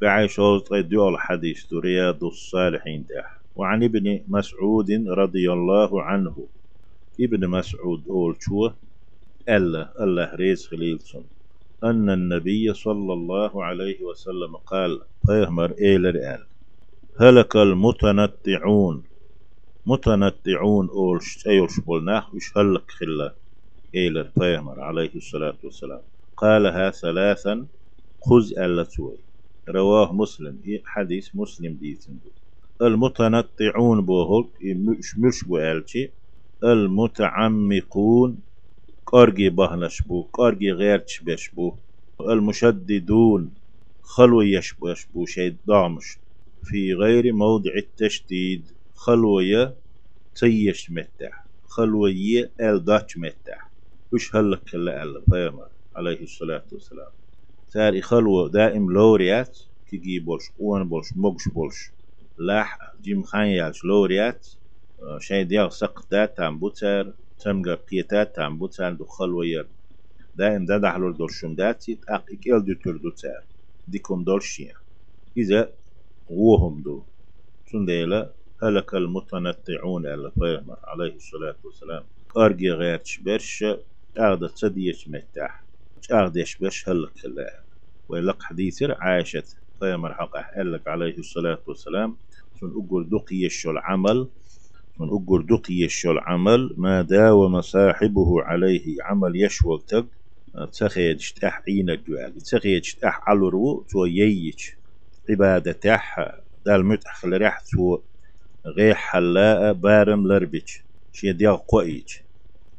بعيش 0.00 0.40
ديول 0.72 1.18
حديث 1.18 1.74
رياض 1.74 2.24
الصالحين 2.24 3.04
ده 3.08 3.24
وعن 3.56 3.82
ابن 3.84 4.20
مسعود 4.28 4.90
رضي 5.08 5.52
الله 5.52 6.02
عنه. 6.02 6.46
ابن 7.20 7.48
مسعود 7.48 8.08
أول 8.08 8.36
شو؟ 8.40 8.70
الله 9.48 9.88
الله 10.00 10.34
ريز 10.34 10.66
خليلسون. 10.66 11.24
أن 11.84 12.10
النبي 12.10 12.74
صلى 12.74 13.12
الله 13.12 13.64
عليه 13.64 14.04
وسلم 14.04 14.56
قال 14.56 15.00
فيهمر 15.26 15.74
إيلر 15.80 16.16
آل 16.34 16.46
هلك 17.20 17.56
المتنطعون. 17.56 19.02
متنطعون 19.86 20.88
أولش 20.88 21.46
أيولش 21.46 21.80
بولناخ 21.80 22.34
وش 22.34 22.58
هلك 22.58 22.90
خلا؟ 22.90 23.34
إيلر 23.94 24.24
فيهمر 24.24 24.80
عليه 24.80 25.10
الصلاة 25.14 25.56
والسلام. 25.64 26.00
قالها 26.36 26.90
ثلاثا 26.90 27.66
خذ 28.20 28.58
ألا 28.58 28.82
توي 28.82 29.16
رواه 29.70 30.12
مسلم. 30.14 30.60
حديث 30.84 31.30
مسلم 31.34 31.74
ديتن 31.74 32.18
المتنطعون 32.82 34.00
بوهل 34.06 34.44
مش 34.76 35.18
مش 35.18 35.44
بوالشي 35.44 36.12
المتعمقون 36.64 38.42
قرقي 39.06 39.48
بهنش 39.50 40.02
بو 40.02 40.22
قرقي 40.22 40.70
غير 40.72 40.98
تشبش 40.98 41.50
بو. 41.50 41.76
المشددون 42.20 43.54
خلو 44.02 44.42
يشبو 44.42 44.88
يشبو 44.88 45.26
شيء 45.26 45.56
دامش. 45.66 46.18
في 46.64 46.94
غير 46.94 47.32
موضع 47.32 47.70
التشديد 47.76 48.72
خلوية 48.94 49.76
تيش 50.34 50.90
متح 50.90 51.48
خلوية 51.66 52.52
ال 52.60 52.84
داتش 52.84 53.18
متح 53.18 53.72
وش 54.12 54.36
هلك 54.36 54.74
ألا 54.74 55.22
فيما 55.30 55.68
عليه 55.96 56.22
الصلاة 56.22 56.66
والسلام. 56.72 57.19
تاري 57.70 58.02
خلوة 58.02 58.48
دائم 58.50 58.92
لوريات 58.92 59.58
كي 59.86 60.18
بولش 60.18 60.44
قوان 60.58 60.88
بولش 60.88 61.08
مقش 61.16 61.48
بولش. 61.48 61.92
لاح 62.38 62.78
جيم 63.00 63.22
خان 63.22 63.46
يالش 63.46 63.84
لوريات 63.84 64.48
شيء 65.18 65.42
ديال 65.44 65.72
سقطات 65.72 66.36
تام 66.36 66.58
بوتر 66.58 67.14
تمغا 67.38 67.74
قيتات 67.74 68.36
تام 68.36 68.58
بوتر 68.58 68.92
دو 68.92 69.04
خلوية 69.04 69.68
دائم 70.34 70.64
دا 70.64 70.78
دحلور 70.78 71.12
دول 71.12 71.30
شمداتي 71.30 71.94
تاق 71.94 72.24
إكيل 72.32 72.64
دو 72.64 72.74
تر 72.84 72.96
دو 72.96 73.10
تار. 73.10 73.44
ديكم 73.86 74.24
دول 74.24 74.42
شيا 74.42 74.74
إذا 75.36 75.72
وهم 76.28 76.82
دو. 76.82 77.04
سنديلا 77.72 78.32
هلك 78.62 78.94
المتنطعون 78.94 80.06
على 80.06 80.30
فيهمر 80.38 80.78
عليه 80.84 81.14
الصلاة 81.14 81.56
والسلام. 81.64 82.04
أرجي 82.36 82.70
غير 82.70 82.96
تشبرش 82.98 83.64
أغدا 84.18 84.46
تسديش 84.48 85.08
متاح 85.08 85.64
أغديش 86.12 86.56
بش 86.58 86.88
هلك 86.88 87.24
الله 87.24 87.69
ويلق 88.10 88.42
حديث 88.42 88.82
عائشة 88.82 89.42
فيهمر 89.80 90.14
حقه 90.14 90.46
هلك 90.56 90.88
عليه 90.88 91.18
الصلاة 91.18 91.62
والسلام. 91.66 92.16
سن 92.60 92.66
أقول 92.66 93.08
دقيش 93.08 93.66
العمل 93.66 94.28
من 95.00 95.08
أقول 95.08 95.46
دقيش 95.46 96.06
العمل 96.06 96.74
ما 96.76 97.02
داوم 97.02 97.60
صاحبه 97.60 98.42
عليه 98.42 98.96
عمل 99.04 99.32
يشوك 99.44 99.82
تق 99.88 100.06
تخيج 100.72 101.30
تح 101.32 101.62
عين 101.68 101.90
الجوال 101.90 102.40
تخيج 102.40 102.92
تح 103.00 103.20
علرو 103.28 103.86
تو 103.90 104.04
ييج. 104.04 104.60
عبادة 105.30 105.72
تح 105.72 106.30
دال 106.66 106.86
متح 106.86 107.24
ريح 107.24 107.60
تو 107.60 107.98
غي 108.76 108.94
حلاء 108.94 109.72
بارم 109.72 110.26
لربيج 110.26 110.68
شي 111.12 111.32
ديال 111.32 111.56
قويج. 111.56 112.08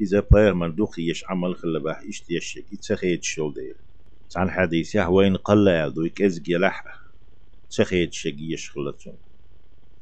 إذا 0.00 0.20
باير 0.32 0.54
من 0.54 0.74
دوخيش 0.74 1.24
عمل 1.28 1.56
خلبه 1.56 1.92
اشتيشك 2.08 2.64
تخيج 2.88 3.22
شول 3.22 3.54
دير 3.54 3.87
عن 4.36 4.50
حديث 4.50 4.96
وين 4.96 5.36
قل 5.36 5.68
يدو 5.68 6.04
يكز 6.04 6.40
جلح 6.40 6.84
تخيج 7.70 8.12
شقيش 8.12 8.70
خلتون 8.70 9.18